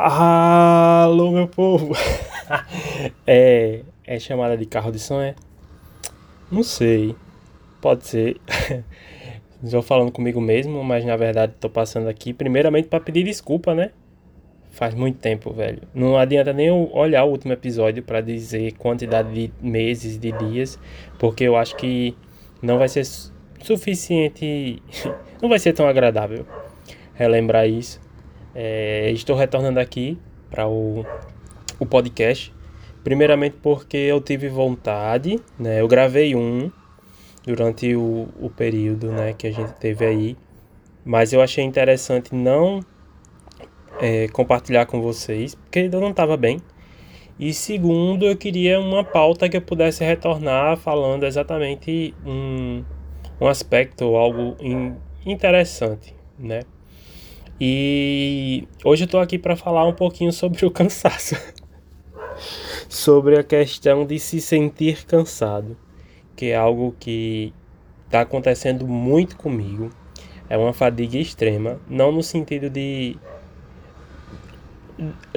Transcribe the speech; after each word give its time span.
Alô, 0.00 1.32
meu 1.32 1.48
povo! 1.48 1.92
é, 3.26 3.80
é 4.06 4.18
chamada 4.20 4.56
de 4.56 4.64
carro 4.64 4.92
de 4.92 4.98
som, 5.00 5.20
é? 5.20 5.34
Não 6.52 6.62
sei. 6.62 7.16
Pode 7.80 8.06
ser. 8.06 8.36
Estou 9.60 9.82
falando 9.82 10.12
comigo 10.12 10.40
mesmo, 10.40 10.84
mas 10.84 11.04
na 11.04 11.16
verdade 11.16 11.54
estou 11.54 11.68
passando 11.68 12.08
aqui 12.08 12.32
primeiramente 12.32 12.86
para 12.86 13.00
pedir 13.00 13.24
desculpa, 13.24 13.74
né? 13.74 13.90
Faz 14.70 14.94
muito 14.94 15.18
tempo, 15.18 15.52
velho. 15.52 15.82
Não 15.92 16.16
adianta 16.16 16.52
nem 16.52 16.68
eu 16.68 16.88
olhar 16.92 17.24
o 17.24 17.30
último 17.30 17.52
episódio 17.52 18.00
para 18.00 18.20
dizer 18.20 18.74
quantidade 18.74 19.34
de 19.34 19.52
meses, 19.60 20.16
de 20.16 20.30
dias, 20.30 20.78
porque 21.18 21.42
eu 21.42 21.56
acho 21.56 21.74
que 21.74 22.16
não 22.62 22.78
vai 22.78 22.88
ser 22.88 23.04
suficiente, 23.64 24.80
não 25.42 25.48
vai 25.48 25.58
ser 25.58 25.72
tão 25.72 25.88
agradável 25.88 26.46
relembrar 27.14 27.68
isso. 27.68 28.00
É, 28.54 29.10
estou 29.10 29.36
retornando 29.36 29.80
aqui 29.80 30.18
para 30.50 30.66
o, 30.66 31.04
o 31.78 31.86
podcast. 31.86 32.52
Primeiramente 33.04 33.56
porque 33.62 33.96
eu 33.96 34.20
tive 34.20 34.48
vontade, 34.48 35.40
né? 35.58 35.80
Eu 35.80 35.88
gravei 35.88 36.34
um 36.34 36.70
durante 37.44 37.94
o, 37.94 38.28
o 38.38 38.50
período 38.50 39.10
né, 39.10 39.32
que 39.32 39.46
a 39.46 39.52
gente 39.52 39.72
teve 39.74 40.04
aí, 40.04 40.36
mas 41.04 41.32
eu 41.32 41.40
achei 41.40 41.64
interessante 41.64 42.34
não 42.34 42.84
é, 44.00 44.28
compartilhar 44.28 44.84
com 44.86 45.00
vocês, 45.00 45.54
porque 45.54 45.88
eu 45.90 46.00
não 46.00 46.10
estava 46.10 46.36
bem. 46.36 46.60
E 47.38 47.54
segundo, 47.54 48.26
eu 48.26 48.36
queria 48.36 48.80
uma 48.80 49.04
pauta 49.04 49.48
que 49.48 49.56
eu 49.56 49.62
pudesse 49.62 50.04
retornar 50.04 50.76
falando 50.76 51.24
exatamente 51.24 52.14
um, 52.26 52.84
um 53.40 53.46
aspecto, 53.46 54.04
algo 54.16 54.56
in, 54.60 54.96
interessante, 55.24 56.14
né? 56.38 56.62
E 57.60 58.68
hoje 58.84 59.02
eu 59.02 59.06
estou 59.06 59.20
aqui 59.20 59.36
para 59.36 59.56
falar 59.56 59.84
um 59.86 59.92
pouquinho 59.92 60.32
sobre 60.32 60.64
o 60.64 60.70
cansaço. 60.70 61.34
sobre 62.88 63.38
a 63.38 63.42
questão 63.42 64.06
de 64.06 64.18
se 64.18 64.40
sentir 64.40 65.04
cansado, 65.04 65.76
que 66.36 66.46
é 66.46 66.56
algo 66.56 66.94
que 67.00 67.52
está 68.06 68.20
acontecendo 68.20 68.86
muito 68.86 69.36
comigo. 69.36 69.90
É 70.48 70.56
uma 70.56 70.72
fadiga 70.72 71.18
extrema, 71.18 71.80
não 71.88 72.12
no 72.12 72.22
sentido 72.22 72.70
de 72.70 73.16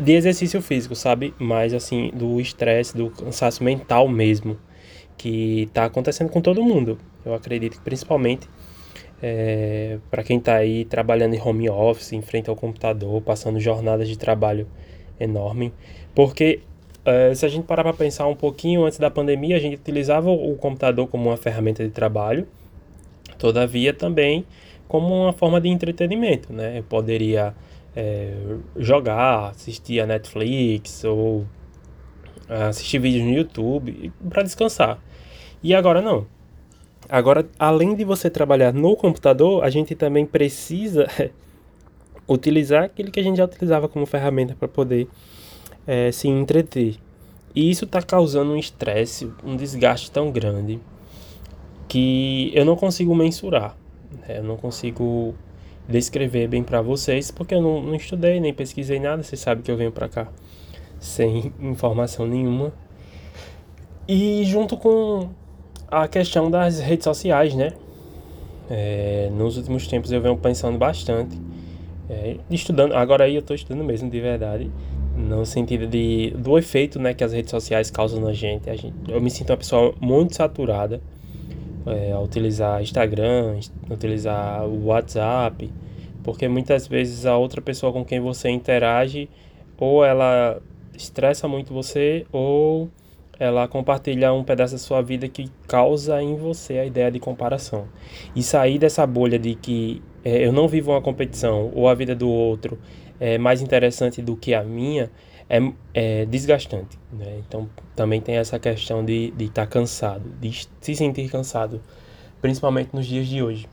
de 0.01 0.13
exercício 0.13 0.59
físico, 0.61 0.95
sabe? 0.95 1.33
Mas 1.37 1.73
assim, 1.73 2.11
do 2.13 2.39
estresse, 2.39 2.97
do 2.97 3.11
cansaço 3.11 3.63
mental 3.63 4.07
mesmo, 4.07 4.57
que 5.17 5.63
está 5.63 5.85
acontecendo 5.85 6.29
com 6.29 6.41
todo 6.41 6.63
mundo. 6.63 6.97
Eu 7.23 7.33
acredito 7.33 7.77
que 7.77 7.83
principalmente 7.83 8.47
é, 9.21 9.99
para 10.09 10.23
quem 10.23 10.37
está 10.37 10.55
aí 10.55 10.85
trabalhando 10.85 11.35
em 11.35 11.41
home 11.41 11.69
office, 11.69 12.13
em 12.13 12.21
frente 12.21 12.49
ao 12.49 12.55
computador, 12.55 13.21
passando 13.21 13.59
jornadas 13.59 14.07
de 14.07 14.17
trabalho 14.17 14.67
enorme. 15.19 15.71
Porque 16.15 16.61
é, 17.05 17.33
se 17.33 17.45
a 17.45 17.49
gente 17.49 17.65
parar 17.65 17.83
para 17.83 17.93
pensar 17.93 18.27
um 18.27 18.35
pouquinho 18.35 18.83
antes 18.85 18.97
da 18.97 19.11
pandemia, 19.11 19.55
a 19.55 19.59
gente 19.59 19.75
utilizava 19.75 20.29
o 20.29 20.55
computador 20.55 21.07
como 21.07 21.29
uma 21.29 21.37
ferramenta 21.37 21.83
de 21.83 21.91
trabalho, 21.91 22.47
todavia 23.37 23.93
também 23.93 24.45
como 24.87 25.15
uma 25.15 25.33
forma 25.33 25.61
de 25.61 25.69
entretenimento, 25.69 26.51
né? 26.51 26.79
Eu 26.79 26.83
poderia 26.83 27.55
é, 27.95 28.33
jogar, 28.75 29.51
assistir 29.51 29.99
a 30.01 30.05
Netflix 30.05 31.03
ou 31.03 31.45
assistir 32.49 32.99
vídeos 32.99 33.23
no 33.23 33.31
YouTube 33.31 34.11
para 34.29 34.43
descansar. 34.43 34.99
E 35.63 35.73
agora 35.73 36.01
não. 36.01 36.25
Agora, 37.11 37.45
além 37.59 37.93
de 37.93 38.05
você 38.05 38.29
trabalhar 38.29 38.73
no 38.73 38.95
computador, 38.95 39.65
a 39.65 39.69
gente 39.69 39.93
também 39.95 40.25
precisa 40.25 41.07
utilizar 42.25 42.85
aquilo 42.85 43.11
que 43.11 43.19
a 43.19 43.23
gente 43.23 43.35
já 43.35 43.43
utilizava 43.43 43.89
como 43.89 44.05
ferramenta 44.05 44.55
para 44.55 44.69
poder 44.69 45.09
é, 45.85 46.09
se 46.13 46.29
entreter. 46.29 46.95
E 47.53 47.69
isso 47.69 47.83
está 47.83 48.01
causando 48.01 48.53
um 48.53 48.55
estresse, 48.55 49.29
um 49.43 49.57
desgaste 49.57 50.09
tão 50.09 50.31
grande 50.31 50.79
que 51.89 52.49
eu 52.55 52.63
não 52.63 52.77
consigo 52.77 53.13
mensurar. 53.13 53.75
Né? 54.09 54.37
Eu 54.37 54.43
não 54.43 54.55
consigo 54.55 55.35
descrever 55.89 56.47
bem 56.47 56.63
para 56.63 56.81
vocês 56.81 57.29
porque 57.29 57.53
eu 57.53 57.61
não, 57.61 57.81
não 57.81 57.95
estudei 57.95 58.39
nem 58.39 58.53
pesquisei 58.53 59.01
nada. 59.01 59.21
Você 59.21 59.35
sabe 59.35 59.63
que 59.63 59.69
eu 59.69 59.75
venho 59.75 59.91
para 59.91 60.07
cá 60.07 60.29
sem 60.97 61.51
informação 61.59 62.25
nenhuma. 62.25 62.71
E 64.07 64.45
junto 64.45 64.77
com 64.77 65.29
a 65.91 66.07
questão 66.07 66.49
das 66.49 66.79
redes 66.79 67.03
sociais, 67.03 67.53
né? 67.53 67.73
É, 68.69 69.29
nos 69.35 69.57
últimos 69.57 69.85
tempos 69.85 70.11
eu 70.13 70.21
venho 70.21 70.37
pensando 70.37 70.77
bastante, 70.77 71.37
é, 72.09 72.37
estudando, 72.49 72.93
agora 72.93 73.25
aí 73.25 73.35
eu 73.35 73.41
estou 73.41 73.53
estudando 73.53 73.83
mesmo, 73.83 74.09
de 74.09 74.19
verdade, 74.21 74.71
no 75.17 75.45
sentido 75.45 75.85
de, 75.85 76.31
do 76.37 76.57
efeito 76.57 76.97
né, 76.97 77.13
que 77.13 77.21
as 77.21 77.33
redes 77.33 77.51
sociais 77.51 77.91
causam 77.91 78.21
na 78.21 78.31
gente. 78.31 78.69
A 78.69 78.75
gente 78.75 78.95
eu 79.09 79.19
me 79.19 79.29
sinto 79.29 79.49
uma 79.49 79.57
pessoa 79.57 79.93
muito 79.99 80.33
saturada 80.33 81.01
é, 81.85 82.13
a 82.13 82.19
utilizar 82.21 82.81
Instagram, 82.81 83.59
utilizar 83.89 84.65
o 84.65 84.85
WhatsApp, 84.85 85.69
porque 86.23 86.47
muitas 86.47 86.87
vezes 86.87 87.25
a 87.25 87.35
outra 87.35 87.61
pessoa 87.61 87.91
com 87.91 88.05
quem 88.05 88.21
você 88.21 88.49
interage, 88.49 89.29
ou 89.77 90.05
ela 90.05 90.61
estressa 90.95 91.47
muito 91.47 91.73
você, 91.73 92.25
ou 92.31 92.89
ela 93.41 93.67
compartilha 93.67 94.31
um 94.31 94.43
pedaço 94.43 94.73
da 94.73 94.77
sua 94.77 95.01
vida 95.01 95.27
que 95.27 95.49
causa 95.67 96.21
em 96.21 96.35
você 96.35 96.77
a 96.77 96.85
ideia 96.85 97.09
de 97.09 97.19
comparação. 97.19 97.87
E 98.35 98.43
sair 98.43 98.77
dessa 98.77 99.03
bolha 99.07 99.39
de 99.39 99.55
que 99.55 99.99
é, 100.23 100.45
eu 100.45 100.51
não 100.51 100.67
vivo 100.67 100.91
uma 100.91 101.01
competição 101.01 101.71
ou 101.73 101.89
a 101.89 101.95
vida 101.95 102.13
do 102.15 102.29
outro 102.29 102.77
é 103.19 103.39
mais 103.39 103.59
interessante 103.59 104.21
do 104.21 104.35
que 104.35 104.53
a 104.53 104.63
minha 104.63 105.09
é, 105.49 105.59
é 105.91 106.25
desgastante. 106.27 106.99
Né? 107.11 107.39
Então 107.39 107.67
também 107.95 108.21
tem 108.21 108.35
essa 108.35 108.59
questão 108.59 109.03
de 109.03 109.33
estar 109.39 109.65
tá 109.65 109.65
cansado, 109.65 110.29
de 110.39 110.67
se 110.79 110.95
sentir 110.95 111.27
cansado, 111.27 111.81
principalmente 112.43 112.91
nos 112.93 113.07
dias 113.07 113.25
de 113.25 113.41
hoje. 113.41 113.67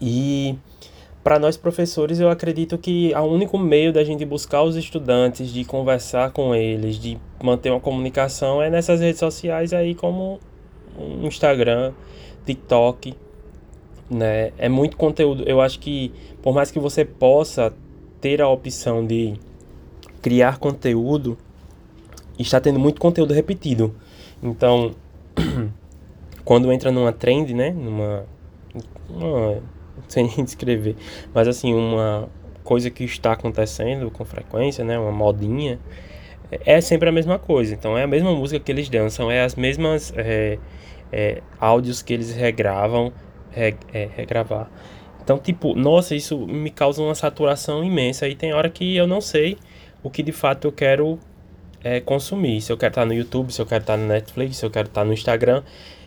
E 0.00 0.58
para 1.22 1.38
nós 1.38 1.56
professores, 1.56 2.18
eu 2.18 2.30
acredito 2.30 2.78
que 2.78 3.12
o 3.14 3.24
único 3.24 3.58
meio 3.58 3.92
da 3.92 4.02
gente 4.02 4.24
buscar 4.24 4.62
os 4.62 4.74
estudantes, 4.74 5.52
de 5.52 5.64
conversar 5.64 6.30
com 6.32 6.54
eles, 6.54 6.96
de 6.96 7.18
manter 7.42 7.70
uma 7.70 7.80
comunicação 7.80 8.62
é 8.62 8.70
nessas 8.70 9.00
redes 9.00 9.18
sociais 9.18 9.72
aí 9.72 9.94
como 9.94 10.40
Instagram, 11.22 11.92
TikTok, 12.46 13.14
né? 14.10 14.52
É 14.56 14.68
muito 14.68 14.96
conteúdo. 14.96 15.44
Eu 15.46 15.60
acho 15.60 15.78
que 15.78 16.12
por 16.42 16.54
mais 16.54 16.70
que 16.70 16.78
você 16.78 17.04
possa 17.04 17.72
ter 18.20 18.40
a 18.40 18.48
opção 18.48 19.06
de 19.06 19.34
criar 20.22 20.58
conteúdo, 20.58 21.36
está 22.38 22.60
tendo 22.60 22.78
muito 22.78 23.00
conteúdo 23.00 23.34
repetido. 23.34 23.94
Então, 24.42 24.94
quando 26.44 26.72
entra 26.72 26.90
numa 26.90 27.12
trend, 27.12 27.52
né, 27.52 27.70
numa, 27.70 28.24
numa 29.08 29.62
sem 30.12 30.26
nem 30.26 30.44
descrever, 30.44 30.96
mas 31.32 31.46
assim, 31.48 31.72
uma 31.72 32.28
coisa 32.64 32.90
que 32.90 33.04
está 33.04 33.32
acontecendo 33.32 34.10
com 34.10 34.24
frequência, 34.24 34.84
né, 34.84 34.98
uma 34.98 35.12
modinha, 35.12 35.78
é 36.50 36.80
sempre 36.80 37.08
a 37.08 37.12
mesma 37.12 37.38
coisa. 37.38 37.74
Então 37.74 37.96
é 37.96 38.02
a 38.02 38.06
mesma 38.06 38.34
música 38.34 38.62
que 38.62 38.70
eles 38.72 38.88
dançam, 38.88 39.30
é 39.30 39.42
as 39.42 39.54
mesmas 39.54 40.12
é, 40.16 40.58
é, 41.12 41.42
áudios 41.58 42.02
que 42.02 42.12
eles 42.12 42.34
regravam, 42.34 43.12
re, 43.50 43.76
é, 43.92 44.08
regravar. 44.14 44.70
Então, 45.22 45.38
tipo, 45.38 45.74
nossa, 45.74 46.14
isso 46.14 46.38
me 46.46 46.70
causa 46.70 47.02
uma 47.02 47.14
saturação 47.14 47.84
imensa. 47.84 48.26
E 48.26 48.34
tem 48.34 48.52
hora 48.52 48.68
que 48.68 48.96
eu 48.96 49.06
não 49.06 49.20
sei 49.20 49.56
o 50.02 50.10
que 50.10 50.22
de 50.22 50.32
fato 50.32 50.66
eu 50.66 50.72
quero 50.72 51.18
é, 51.84 52.00
consumir. 52.00 52.60
Se 52.60 52.72
eu 52.72 52.76
quero 52.76 52.92
estar 52.92 53.04
no 53.04 53.14
YouTube, 53.14 53.52
se 53.52 53.60
eu 53.60 53.66
quero 53.66 53.82
estar 53.82 53.96
no 53.96 54.06
Netflix, 54.06 54.56
se 54.56 54.66
eu 54.66 54.70
quero 54.70 54.88
estar 54.88 55.04
no 55.04 55.12
Instagram. 55.12 55.62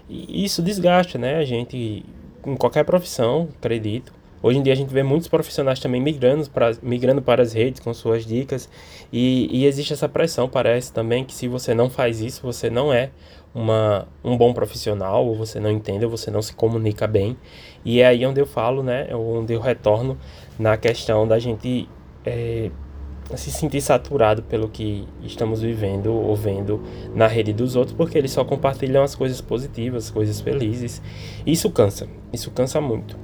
E 0.10 0.44
isso 0.44 0.62
desgasta, 0.62 1.18
né? 1.18 1.36
A 1.38 1.46
gente 1.46 2.04
em 2.46 2.56
qualquer 2.56 2.84
profissão, 2.84 3.50
acredito. 3.58 4.14
Hoje 4.42 4.60
em 4.60 4.62
dia 4.62 4.74
a 4.74 4.76
gente 4.76 4.94
vê 4.94 5.04
muitos 5.04 5.30
profissionais 5.30 5.80
também 5.80 6.02
migrando 6.02 6.50
para, 6.50 6.76
migrando 6.82 7.22
para 7.22 7.42
as 7.42 7.54
redes 7.54 7.80
com 7.80 7.94
suas 7.94 8.26
dicas 8.26 8.70
e, 9.12 9.48
e 9.50 9.66
existe 9.66 9.94
essa 9.94 10.10
pressão, 10.10 10.50
parece 10.50 10.92
também, 10.92 11.24
que 11.24 11.34
se 11.34 11.48
você 11.48 11.74
não 11.74 11.90
faz 11.90 12.20
isso, 12.20 12.42
você 12.42 12.70
não 12.70 12.92
é 12.92 13.10
uma, 13.54 14.08
um 14.24 14.36
bom 14.36 14.54
profissional, 14.54 15.26
ou 15.26 15.36
você 15.36 15.60
não 15.60 15.72
entende, 15.72 16.04
ou 16.04 16.12
você 16.12 16.32
não 16.32 16.42
se 16.42 16.54
comunica 16.54 17.06
bem. 17.08 17.38
E 17.86 18.02
é 18.02 18.08
aí 18.08 18.26
onde 18.26 18.42
eu 18.42 18.46
falo, 18.46 18.82
né, 18.84 19.08
onde 19.16 19.54
eu 19.54 19.62
retorno 19.62 20.18
na 20.58 20.76
questão 20.76 21.28
da 21.28 21.40
gente 21.40 21.88
é, 22.26 22.72
se 23.38 23.52
sentir 23.52 23.82
saturado 23.82 24.44
pelo 24.44 24.70
que 24.70 25.08
estamos 25.24 25.62
vivendo 25.62 26.14
ou 26.14 26.36
vendo 26.36 26.82
na 27.14 27.28
rede 27.28 27.54
dos 27.54 27.76
outros, 27.76 27.96
porque 27.96 28.18
eles 28.18 28.32
só 28.32 28.44
compartilham 28.44 29.04
as 29.04 29.16
coisas 29.16 29.42
positivas, 29.42 30.06
as 30.06 30.12
coisas 30.12 30.42
felizes. 30.42 31.02
Isso 31.46 31.70
cansa, 31.70 32.08
isso 32.32 32.52
cansa 32.52 32.80
muito. 32.80 33.18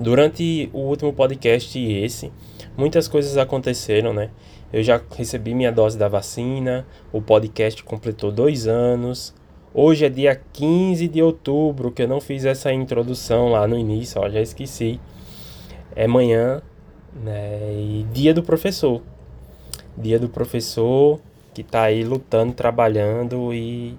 Durante 0.00 0.68
o 0.72 0.80
último 0.80 1.12
podcast 1.12 1.78
e 1.78 2.04
esse, 2.04 2.32
muitas 2.76 3.06
coisas 3.06 3.36
aconteceram, 3.36 4.12
né? 4.12 4.30
Eu 4.72 4.82
já 4.82 5.00
recebi 5.16 5.54
minha 5.54 5.70
dose 5.70 5.96
da 5.96 6.08
vacina, 6.08 6.84
o 7.12 7.22
podcast 7.22 7.82
completou 7.84 8.32
dois 8.32 8.66
anos. 8.66 9.32
Hoje 9.72 10.04
é 10.04 10.08
dia 10.08 10.40
15 10.52 11.06
de 11.06 11.22
outubro, 11.22 11.92
que 11.92 12.02
eu 12.02 12.08
não 12.08 12.20
fiz 12.20 12.44
essa 12.44 12.72
introdução 12.72 13.50
lá 13.50 13.68
no 13.68 13.78
início, 13.78 14.20
ó, 14.20 14.28
já 14.28 14.40
esqueci. 14.40 15.00
É 15.94 16.08
manhã, 16.08 16.60
né? 17.14 17.72
E 17.72 18.06
dia 18.12 18.34
do 18.34 18.42
professor. 18.42 19.00
Dia 19.96 20.18
do 20.18 20.28
professor 20.28 21.20
que 21.52 21.60
está 21.60 21.82
aí 21.82 22.02
lutando, 22.02 22.52
trabalhando 22.52 23.54
e 23.54 23.96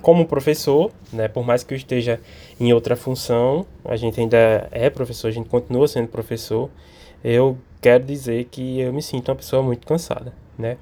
como 0.00 0.26
professor, 0.26 0.92
né, 1.12 1.28
por 1.28 1.44
mais 1.44 1.64
que 1.64 1.72
eu 1.72 1.76
esteja 1.76 2.20
em 2.60 2.72
outra 2.72 2.94
função, 2.94 3.66
a 3.84 3.96
gente 3.96 4.20
ainda 4.20 4.68
é 4.70 4.90
professor, 4.90 5.28
a 5.28 5.30
gente 5.30 5.48
continua 5.48 5.88
sendo 5.88 6.08
professor. 6.08 6.70
Eu 7.24 7.56
quero 7.80 8.04
dizer 8.04 8.44
que 8.50 8.80
eu 8.80 8.92
me 8.92 9.00
sinto 9.00 9.30
uma 9.30 9.36
pessoa 9.36 9.62
muito 9.62 9.86
cansada, 9.86 10.34
né? 10.58 10.76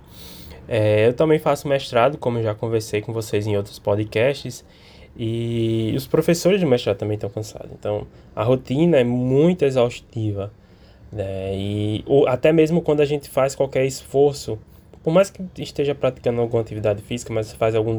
É, 0.66 1.06
eu 1.06 1.14
também 1.14 1.38
faço 1.38 1.68
mestrado, 1.68 2.18
como 2.18 2.42
já 2.42 2.54
conversei 2.54 3.00
com 3.00 3.12
vocês 3.12 3.46
em 3.46 3.56
outros 3.56 3.78
podcasts, 3.78 4.64
e 5.16 5.92
os 5.96 6.06
professores 6.06 6.58
de 6.58 6.66
mestrado 6.66 6.96
também 6.96 7.14
estão 7.14 7.30
cansados. 7.30 7.70
Então, 7.72 8.06
a 8.34 8.42
rotina 8.42 8.96
é 8.96 9.04
muito 9.04 9.64
exaustiva, 9.64 10.52
né? 11.12 11.54
E 11.54 12.02
ou, 12.06 12.26
até 12.26 12.52
mesmo 12.52 12.80
quando 12.80 13.00
a 13.00 13.04
gente 13.04 13.28
faz 13.28 13.54
qualquer 13.54 13.84
esforço 13.84 14.58
por 15.02 15.12
mais 15.12 15.30
que 15.30 15.42
esteja 15.58 15.94
praticando 15.94 16.40
alguma 16.40 16.62
atividade 16.62 17.02
física, 17.02 17.32
mas 17.32 17.52
faz 17.52 17.74
algum 17.74 17.98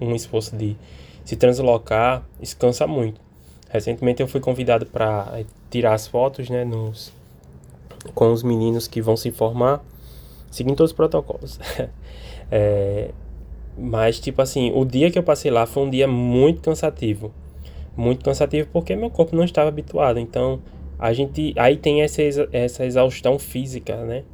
um 0.00 0.14
esforço 0.14 0.56
de 0.56 0.76
se 1.24 1.34
translocar, 1.36 2.24
isso 2.40 2.56
cansa 2.56 2.86
muito. 2.86 3.20
Recentemente 3.68 4.22
eu 4.22 4.28
fui 4.28 4.40
convidado 4.40 4.86
para 4.86 5.40
tirar 5.68 5.94
as 5.94 6.06
fotos, 6.06 6.48
né, 6.48 6.64
nos, 6.64 7.12
com 8.14 8.32
os 8.32 8.44
meninos 8.44 8.86
que 8.86 9.02
vão 9.02 9.16
se 9.16 9.32
formar, 9.32 9.84
seguindo 10.50 10.76
todos 10.76 10.92
os 10.92 10.96
protocolos. 10.96 11.58
é, 12.50 13.10
mas, 13.76 14.20
tipo 14.20 14.40
assim, 14.40 14.72
o 14.72 14.84
dia 14.84 15.10
que 15.10 15.18
eu 15.18 15.24
passei 15.24 15.50
lá 15.50 15.66
foi 15.66 15.82
um 15.82 15.90
dia 15.90 16.06
muito 16.06 16.62
cansativo. 16.62 17.32
Muito 17.96 18.24
cansativo 18.24 18.68
porque 18.72 18.94
meu 18.94 19.10
corpo 19.10 19.34
não 19.34 19.42
estava 19.42 19.68
habituado. 19.68 20.20
Então, 20.20 20.60
a 20.98 21.12
gente. 21.12 21.54
Aí 21.56 21.76
tem 21.76 22.02
essa, 22.02 22.22
essa 22.52 22.84
exaustão 22.84 23.38
física, 23.38 23.96
né? 24.04 24.24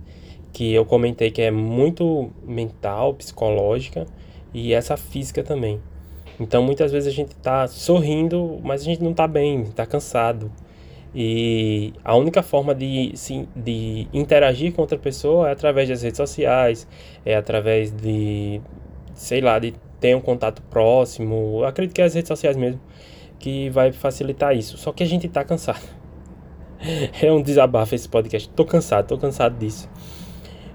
que 0.52 0.72
eu 0.72 0.84
comentei 0.84 1.30
que 1.30 1.40
é 1.40 1.50
muito 1.50 2.30
mental, 2.44 3.14
psicológica 3.14 4.06
e 4.52 4.74
essa 4.74 4.96
física 4.96 5.42
também. 5.42 5.80
Então 6.38 6.62
muitas 6.62 6.92
vezes 6.92 7.08
a 7.08 7.14
gente 7.14 7.32
está 7.32 7.66
sorrindo, 7.66 8.60
mas 8.62 8.82
a 8.82 8.84
gente 8.84 9.02
não 9.02 9.12
está 9.12 9.26
bem, 9.26 9.62
está 9.62 9.86
cansado. 9.86 10.52
E 11.14 11.92
a 12.04 12.14
única 12.16 12.42
forma 12.42 12.74
de, 12.74 13.12
sim, 13.14 13.46
de 13.54 14.06
interagir 14.12 14.72
com 14.72 14.82
outra 14.82 14.98
pessoa 14.98 15.48
é 15.48 15.52
através 15.52 15.88
das 15.88 16.02
redes 16.02 16.16
sociais, 16.16 16.86
é 17.24 17.34
através 17.36 17.90
de, 17.90 18.60
sei 19.14 19.40
lá, 19.40 19.58
de 19.58 19.74
ter 20.00 20.16
um 20.16 20.20
contato 20.20 20.62
próximo. 20.62 21.60
Eu 21.60 21.66
acredito 21.66 21.94
que 21.94 22.02
é 22.02 22.04
as 22.04 22.14
redes 22.14 22.28
sociais 22.28 22.56
mesmo 22.56 22.80
que 23.38 23.68
vai 23.70 23.92
facilitar 23.92 24.56
isso. 24.56 24.78
Só 24.78 24.92
que 24.92 25.02
a 25.02 25.06
gente 25.06 25.26
está 25.26 25.44
cansado. 25.44 26.01
É 27.22 27.32
um 27.32 27.42
desabafo 27.42 27.94
esse 27.94 28.08
podcast. 28.08 28.48
Tô 28.50 28.64
cansado, 28.64 29.06
tô 29.06 29.18
cansado 29.18 29.56
disso. 29.58 29.88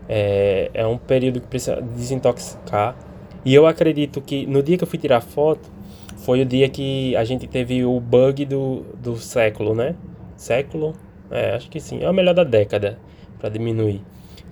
É, 0.07 0.71
é 0.73 0.87
um 0.87 0.97
período 0.97 1.41
que 1.41 1.47
precisa 1.47 1.81
desintoxicar. 1.81 2.95
E 3.43 3.53
eu 3.53 3.67
acredito 3.67 4.21
que 4.21 4.45
no 4.45 4.63
dia 4.63 4.77
que 4.77 4.83
eu 4.83 4.87
fui 4.87 4.99
tirar 4.99 5.21
foto, 5.21 5.69
foi 6.17 6.41
o 6.41 6.45
dia 6.45 6.67
que 6.69 7.15
a 7.15 7.23
gente 7.23 7.47
teve 7.47 7.85
o 7.85 7.99
bug 7.99 8.45
do, 8.45 8.85
do 9.01 9.17
século, 9.17 9.75
né? 9.75 9.95
Século? 10.35 10.93
É, 11.29 11.55
acho 11.55 11.69
que 11.69 11.79
sim. 11.79 12.01
É 12.01 12.09
o 12.09 12.13
melhor 12.13 12.33
da 12.33 12.43
década, 12.43 12.97
para 13.39 13.49
diminuir. 13.49 14.01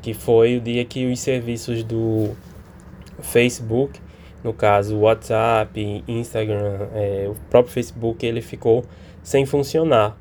Que 0.01 0.13
foi 0.13 0.57
o 0.57 0.61
dia 0.61 0.85
que 0.85 1.05
os 1.05 1.19
serviços 1.19 1.83
do 1.83 2.31
Facebook, 3.21 3.99
no 4.43 4.53
caso 4.53 4.97
WhatsApp, 4.97 6.03
Instagram, 6.07 6.87
é, 6.93 7.27
o 7.29 7.35
próprio 7.49 7.73
Facebook, 7.73 8.25
ele 8.25 8.41
ficou 8.41 8.83
sem 9.23 9.45
funcionar. 9.45 10.15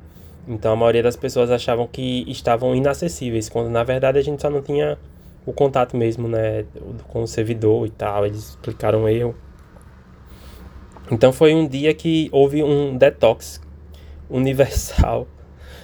Então 0.47 0.73
a 0.73 0.75
maioria 0.75 1.01
das 1.01 1.15
pessoas 1.15 1.49
achavam 1.49 1.87
que 1.87 2.23
estavam 2.29 2.75
inacessíveis, 2.75 3.49
quando 3.49 3.69
na 3.69 3.83
verdade 3.83 4.19
a 4.19 4.21
gente 4.21 4.41
só 4.41 4.49
não 4.49 4.61
tinha 4.61 4.97
o 5.45 5.53
contato 5.53 5.95
mesmo, 5.95 6.27
né, 6.27 6.65
com 7.07 7.23
o 7.23 7.27
servidor 7.27 7.85
e 7.85 7.89
tal, 7.89 8.25
eles 8.25 8.49
explicaram 8.49 9.07
erro. 9.07 9.35
Então 11.11 11.31
foi 11.31 11.53
um 11.53 11.67
dia 11.67 11.93
que 11.93 12.29
houve 12.31 12.63
um 12.63 12.97
detox 12.97 13.61
universal, 14.29 15.27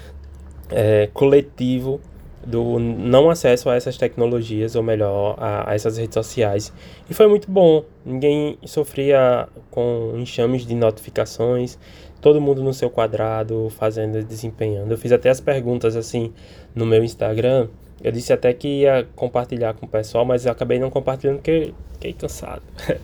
é, 0.69 1.09
coletivo, 1.13 2.01
do 2.45 2.79
não 2.79 3.29
acesso 3.29 3.69
a 3.69 3.75
essas 3.75 3.97
tecnologias, 3.97 4.75
ou 4.75 4.83
melhor, 4.83 5.35
a, 5.37 5.71
a, 5.71 5.75
essas 5.75 5.97
redes 5.97 6.13
sociais. 6.13 6.73
E 7.09 7.13
foi 7.13 7.27
muito 7.27 7.49
bom. 7.49 7.83
Ninguém 8.05 8.57
sofria 8.65 9.47
com 9.69 10.13
enxames 10.17 10.65
de 10.65 10.75
notificações, 10.75 11.77
todo 12.19 12.41
mundo 12.41 12.63
no 12.63 12.73
seu 12.73 12.89
quadrado, 12.89 13.69
fazendo, 13.71 14.23
desempenhando. 14.23 14.91
Eu 14.91 14.97
fiz 14.97 15.11
até 15.11 15.29
as 15.29 15.39
perguntas 15.39 15.95
assim 15.95 16.33
no 16.73 16.85
meu 16.85 17.03
Instagram 17.03 17.67
eu 18.03 18.11
disse 18.11 18.33
até 18.33 18.51
que 18.53 18.81
ia 18.81 19.07
compartilhar 19.15 19.73
com 19.73 19.85
o 19.85 19.89
pessoal, 19.89 20.25
mas 20.25 20.45
eu 20.45 20.51
acabei 20.51 20.79
não 20.79 20.89
compartilhando 20.89 21.37
porque 21.37 21.73
fiquei 21.93 22.13
cansado. 22.13 22.63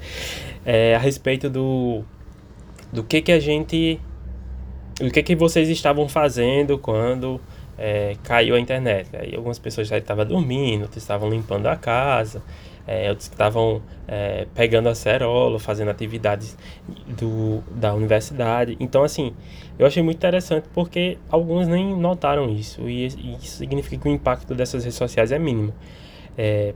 é, 0.65 0.95
a 0.95 0.97
respeito 0.97 1.49
do, 1.49 2.03
do 2.91 3.03
que 3.03 3.21
que 3.21 3.31
a 3.31 3.39
gente... 3.39 3.99
O 4.99 5.11
que 5.11 5.21
que 5.21 5.35
vocês 5.35 5.69
estavam 5.69 6.09
fazendo 6.09 6.79
quando 6.79 7.39
é, 7.77 8.15
caiu 8.23 8.55
a 8.55 8.59
internet. 8.59 9.09
Aí 9.15 9.35
algumas 9.35 9.59
pessoas 9.59 9.87
já 9.87 9.97
estavam 9.97 10.25
dormindo, 10.25 10.83
outras 10.83 11.03
estavam 11.03 11.29
limpando 11.29 11.67
a 11.67 11.75
casa, 11.75 12.41
é, 12.87 13.09
outros 13.09 13.27
estavam 13.27 13.81
é, 14.07 14.47
pegando 14.55 14.87
a 14.87 14.95
fazendo 15.59 15.91
atividades 15.91 16.57
do, 17.05 17.61
da 17.69 17.93
universidade. 17.93 18.77
Então, 18.79 19.03
assim, 19.03 19.33
eu 19.77 19.85
achei 19.85 20.01
muito 20.01 20.17
interessante 20.17 20.67
porque 20.73 21.17
alguns 21.29 21.67
nem 21.67 21.95
notaram 21.95 22.49
isso, 22.49 22.89
e, 22.89 23.07
e 23.07 23.35
isso 23.35 23.57
significa 23.57 24.03
que 24.03 24.09
o 24.09 24.11
impacto 24.11 24.55
dessas 24.55 24.83
redes 24.83 24.97
sociais 24.97 25.31
é 25.31 25.37
mínimo. 25.37 25.73
É, 26.37 26.73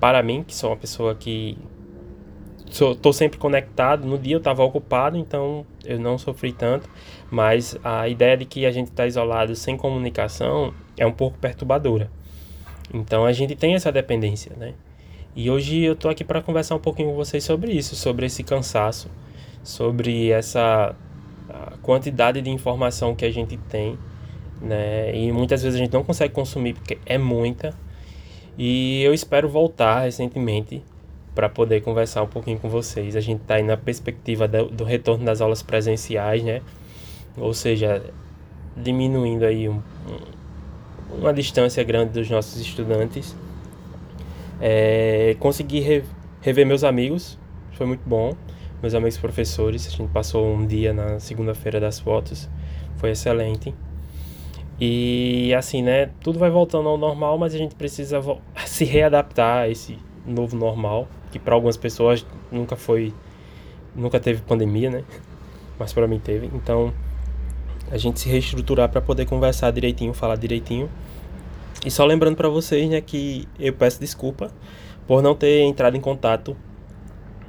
para 0.00 0.22
mim, 0.22 0.42
que 0.42 0.54
sou 0.54 0.70
uma 0.70 0.76
pessoa 0.76 1.14
que 1.14 1.58
estou 2.70 3.12
sempre 3.12 3.38
conectado. 3.38 4.06
No 4.06 4.18
dia 4.18 4.34
eu 4.34 4.38
estava 4.38 4.62
ocupado, 4.62 5.16
então 5.16 5.66
eu 5.84 5.98
não 5.98 6.16
sofri 6.16 6.52
tanto. 6.52 6.88
Mas 7.30 7.76
a 7.82 8.08
ideia 8.08 8.36
de 8.36 8.44
que 8.44 8.64
a 8.64 8.70
gente 8.70 8.88
está 8.88 9.06
isolado 9.06 9.54
sem 9.54 9.76
comunicação 9.76 10.72
é 10.96 11.06
um 11.06 11.12
pouco 11.12 11.38
perturbadora. 11.38 12.10
Então 12.92 13.24
a 13.24 13.32
gente 13.32 13.54
tem 13.54 13.74
essa 13.74 13.92
dependência, 13.92 14.52
né? 14.56 14.74
E 15.34 15.48
hoje 15.48 15.80
eu 15.80 15.92
estou 15.92 16.10
aqui 16.10 16.24
para 16.24 16.42
conversar 16.42 16.74
um 16.74 16.80
pouquinho 16.80 17.10
com 17.10 17.14
vocês 17.14 17.44
sobre 17.44 17.72
isso, 17.72 17.94
sobre 17.94 18.26
esse 18.26 18.42
cansaço, 18.42 19.08
sobre 19.62 20.30
essa 20.30 20.94
quantidade 21.82 22.40
de 22.40 22.50
informação 22.50 23.14
que 23.14 23.24
a 23.24 23.30
gente 23.30 23.56
tem, 23.56 23.98
né? 24.60 25.14
E 25.14 25.30
muitas 25.32 25.62
vezes 25.62 25.78
a 25.78 25.82
gente 25.82 25.92
não 25.92 26.04
consegue 26.04 26.32
consumir 26.34 26.74
porque 26.74 26.98
é 27.06 27.16
muita. 27.16 27.74
E 28.58 29.02
eu 29.02 29.14
espero 29.14 29.48
voltar 29.48 30.00
recentemente 30.00 30.82
para 31.34 31.48
poder 31.48 31.80
conversar 31.82 32.22
um 32.22 32.26
pouquinho 32.26 32.58
com 32.58 32.68
vocês. 32.68 33.16
A 33.16 33.20
gente 33.20 33.42
está 33.42 33.54
aí 33.54 33.62
na 33.62 33.76
perspectiva 33.76 34.48
do, 34.48 34.68
do, 34.68 34.84
retorno 34.84 35.24
das 35.24 35.40
aulas 35.40 35.62
presenciais, 35.62 36.42
né? 36.42 36.60
Ou 37.36 37.54
seja, 37.54 38.02
diminuindo 38.76 39.44
aí 39.44 39.68
um, 39.68 39.80
um, 40.08 41.18
uma 41.18 41.32
distância 41.32 41.82
grande 41.84 42.12
dos 42.12 42.28
nossos 42.28 42.60
estudantes. 42.60 43.36
É, 44.60 45.36
consegui 45.38 45.80
re, 45.80 46.02
rever 46.40 46.66
meus 46.66 46.84
amigos, 46.84 47.38
foi 47.72 47.86
muito 47.86 48.02
bom. 48.04 48.34
Meus 48.82 48.94
amigos 48.94 49.18
professores, 49.18 49.86
a 49.86 49.90
gente 49.90 50.08
passou 50.08 50.54
um 50.54 50.66
dia 50.66 50.92
na 50.92 51.20
segunda-feira 51.20 51.78
das 51.78 52.00
fotos, 52.00 52.48
foi 52.96 53.10
excelente. 53.10 53.74
E 54.80 55.52
assim, 55.54 55.82
né? 55.82 56.10
Tudo 56.20 56.38
vai 56.38 56.50
voltando 56.50 56.88
ao 56.88 56.96
normal, 56.96 57.36
mas 57.36 57.54
a 57.54 57.58
gente 57.58 57.74
precisa 57.74 58.20
se 58.64 58.84
readaptar 58.84 59.64
a 59.64 59.68
esse 59.68 59.98
novo 60.26 60.56
normal 60.56 61.08
que 61.30 61.38
para 61.38 61.54
algumas 61.54 61.76
pessoas 61.76 62.26
nunca 62.50 62.76
foi 62.76 63.14
nunca 63.94 64.20
teve 64.20 64.42
pandemia, 64.42 64.90
né? 64.90 65.04
Mas 65.78 65.92
para 65.92 66.06
mim 66.06 66.18
teve. 66.18 66.50
Então, 66.54 66.92
a 67.90 67.96
gente 67.96 68.20
se 68.20 68.28
reestruturar 68.28 68.88
para 68.88 69.00
poder 69.00 69.26
conversar 69.26 69.70
direitinho, 69.70 70.12
falar 70.12 70.36
direitinho. 70.36 70.88
E 71.84 71.90
só 71.90 72.04
lembrando 72.04 72.36
para 72.36 72.48
vocês, 72.48 72.88
né, 72.88 73.00
que 73.00 73.48
eu 73.58 73.72
peço 73.72 73.98
desculpa 73.98 74.50
por 75.06 75.22
não 75.22 75.34
ter 75.34 75.62
entrado 75.62 75.96
em 75.96 76.00
contato 76.00 76.56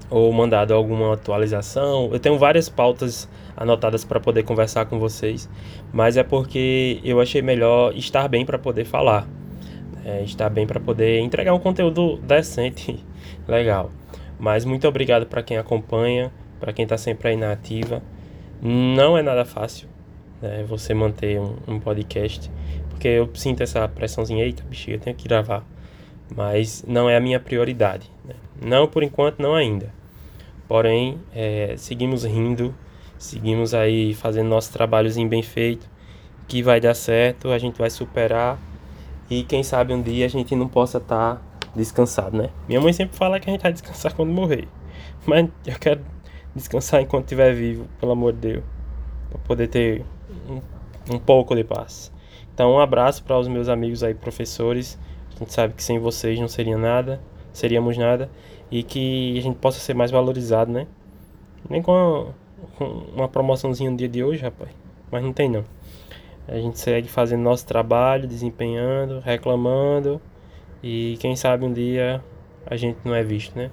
ou 0.09 0.31
mandado 0.31 0.73
alguma 0.73 1.13
atualização. 1.13 2.09
Eu 2.11 2.19
tenho 2.19 2.37
várias 2.37 2.69
pautas 2.69 3.29
anotadas 3.55 4.03
para 4.03 4.19
poder 4.19 4.43
conversar 4.43 4.85
com 4.85 4.99
vocês, 4.99 5.49
mas 5.93 6.17
é 6.17 6.23
porque 6.23 6.99
eu 7.03 7.19
achei 7.21 7.41
melhor 7.41 7.95
estar 7.95 8.27
bem 8.27 8.45
para 8.45 8.57
poder 8.57 8.85
falar, 8.85 9.27
é, 10.05 10.23
estar 10.23 10.49
bem 10.49 10.65
para 10.65 10.79
poder 10.79 11.19
entregar 11.19 11.53
um 11.53 11.59
conteúdo 11.59 12.17
decente 12.17 13.03
legal. 13.47 13.91
Mas 14.39 14.65
muito 14.65 14.87
obrigado 14.87 15.25
para 15.25 15.43
quem 15.43 15.57
acompanha, 15.57 16.31
para 16.59 16.73
quem 16.73 16.83
está 16.83 16.97
sempre 16.97 17.29
aí 17.29 17.35
na 17.37 17.51
ativa. 17.51 18.01
Não 18.61 19.17
é 19.17 19.21
nada 19.21 19.45
fácil 19.45 19.87
né, 20.41 20.63
você 20.67 20.93
manter 20.93 21.39
um, 21.39 21.55
um, 21.67 21.79
podcast, 21.79 22.51
porque 22.89 23.07
eu 23.07 23.29
sinto 23.35 23.61
essa 23.61 23.87
pressãozinha, 23.87 24.43
eita, 24.43 24.63
bexiga, 24.63 24.97
tenho 24.97 25.15
que 25.15 25.27
gravar. 25.27 25.63
Mas 26.35 26.83
não 26.87 27.09
é 27.09 27.15
a 27.15 27.19
minha 27.19 27.39
prioridade. 27.39 28.09
Né? 28.25 28.35
Não 28.61 28.87
por 28.87 29.03
enquanto, 29.03 29.39
não 29.39 29.53
ainda. 29.53 29.93
Porém, 30.67 31.19
é, 31.35 31.75
seguimos 31.77 32.23
rindo, 32.23 32.73
seguimos 33.17 33.73
aí 33.73 34.13
fazendo 34.13 34.47
nosso 34.47 34.71
trabalhozinho 34.71 35.27
bem 35.27 35.43
feito, 35.43 35.89
que 36.47 36.63
vai 36.63 36.79
dar 36.79 36.93
certo, 36.93 37.49
a 37.49 37.59
gente 37.59 37.77
vai 37.77 37.89
superar 37.89 38.57
e 39.31 39.43
quem 39.43 39.63
sabe 39.63 39.93
um 39.93 40.01
dia 40.01 40.25
a 40.25 40.29
gente 40.29 40.53
não 40.55 40.67
possa 40.67 40.97
estar 40.97 41.35
tá 41.37 41.41
descansado, 41.73 42.37
né? 42.37 42.49
Minha 42.67 42.81
mãe 42.81 42.91
sempre 42.91 43.15
fala 43.15 43.39
que 43.39 43.49
a 43.49 43.53
gente 43.53 43.61
vai 43.61 43.71
descansar 43.71 44.13
quando 44.13 44.29
morrer. 44.29 44.67
Mas 45.25 45.49
eu 45.65 45.79
quero 45.79 46.01
descansar 46.53 47.01
enquanto 47.01 47.23
estiver 47.23 47.53
vivo, 47.55 47.87
pelo 47.97 48.11
amor 48.11 48.33
de 48.33 48.39
Deus. 48.39 48.63
Pra 49.29 49.39
poder 49.39 49.67
ter 49.69 50.03
um, 50.49 51.15
um 51.15 51.17
pouco 51.17 51.55
de 51.55 51.63
paz. 51.63 52.11
Então, 52.53 52.73
um 52.73 52.79
abraço 52.79 53.23
para 53.23 53.39
os 53.39 53.47
meus 53.47 53.69
amigos 53.69 54.03
aí, 54.03 54.13
professores. 54.13 54.99
A 55.33 55.39
gente 55.39 55.53
sabe 55.53 55.73
que 55.75 55.83
sem 55.83 55.97
vocês 55.97 56.37
não 56.37 56.49
seria 56.49 56.77
nada, 56.77 57.21
seríamos 57.53 57.97
nada. 57.97 58.29
E 58.69 58.83
que 58.83 59.39
a 59.39 59.41
gente 59.41 59.55
possa 59.55 59.79
ser 59.79 59.93
mais 59.93 60.11
valorizado, 60.11 60.69
né? 60.69 60.87
Nem 61.69 61.81
com 61.81 62.33
com 62.77 62.85
uma 63.15 63.27
promoçãozinha 63.27 63.89
no 63.89 63.97
dia 63.97 64.09
de 64.09 64.23
hoje, 64.23 64.41
rapaz. 64.43 64.71
Mas 65.09 65.23
não 65.23 65.33
tem 65.33 65.49
não. 65.49 65.63
A 66.47 66.55
gente 66.55 66.79
segue 66.79 67.07
fazendo 67.07 67.41
nosso 67.41 67.65
trabalho, 67.65 68.27
desempenhando, 68.27 69.19
reclamando. 69.19 70.21
E 70.83 71.17
quem 71.19 71.35
sabe 71.35 71.65
um 71.65 71.71
dia 71.71 72.23
a 72.65 72.75
gente 72.75 72.99
não 73.03 73.13
é 73.13 73.23
visto, 73.23 73.55
né? 73.55 73.71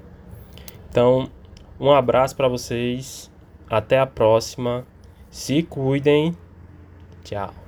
Então, 0.91 1.29
um 1.81 1.91
abraço 1.91 2.37
para 2.37 2.49
vocês. 2.49 3.31
Até 3.69 3.99
a 3.99 4.07
próxima. 4.07 4.87
Se 5.31 5.63
cuidem. 5.63 6.37
Tchau. 7.25 7.68